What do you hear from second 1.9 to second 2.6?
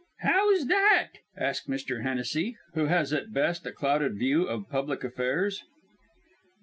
Hennessy,